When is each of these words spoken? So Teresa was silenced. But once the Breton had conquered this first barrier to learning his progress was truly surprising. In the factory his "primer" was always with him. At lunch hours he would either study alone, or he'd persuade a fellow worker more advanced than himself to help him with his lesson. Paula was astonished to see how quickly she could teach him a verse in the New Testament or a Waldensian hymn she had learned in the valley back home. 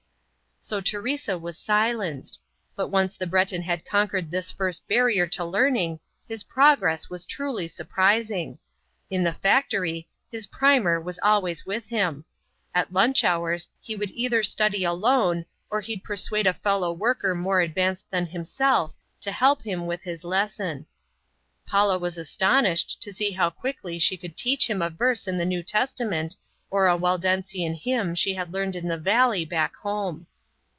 So 0.63 0.79
Teresa 0.79 1.39
was 1.39 1.57
silenced. 1.57 2.39
But 2.75 2.89
once 2.89 3.17
the 3.17 3.25
Breton 3.25 3.63
had 3.63 3.83
conquered 3.83 4.29
this 4.29 4.51
first 4.51 4.87
barrier 4.87 5.25
to 5.25 5.43
learning 5.43 5.99
his 6.27 6.43
progress 6.43 7.09
was 7.09 7.25
truly 7.25 7.67
surprising. 7.67 8.59
In 9.09 9.23
the 9.23 9.33
factory 9.33 10.07
his 10.31 10.45
"primer" 10.45 11.01
was 11.01 11.17
always 11.23 11.65
with 11.65 11.87
him. 11.87 12.25
At 12.75 12.93
lunch 12.93 13.23
hours 13.23 13.69
he 13.81 13.95
would 13.95 14.11
either 14.11 14.43
study 14.43 14.83
alone, 14.83 15.45
or 15.71 15.81
he'd 15.81 16.03
persuade 16.03 16.45
a 16.45 16.53
fellow 16.53 16.93
worker 16.93 17.33
more 17.33 17.59
advanced 17.61 18.05
than 18.11 18.27
himself 18.27 18.93
to 19.21 19.31
help 19.31 19.63
him 19.63 19.87
with 19.87 20.03
his 20.03 20.23
lesson. 20.23 20.85
Paula 21.65 21.97
was 21.97 22.19
astonished 22.19 23.01
to 23.01 23.11
see 23.11 23.31
how 23.31 23.49
quickly 23.49 23.97
she 23.97 24.15
could 24.15 24.37
teach 24.37 24.69
him 24.69 24.83
a 24.83 24.91
verse 24.91 25.27
in 25.27 25.39
the 25.39 25.43
New 25.45 25.63
Testament 25.63 26.35
or 26.69 26.85
a 26.85 26.95
Waldensian 26.95 27.73
hymn 27.73 28.13
she 28.13 28.35
had 28.35 28.53
learned 28.53 28.75
in 28.75 28.87
the 28.87 28.99
valley 28.99 29.43
back 29.43 29.75
home. 29.77 30.27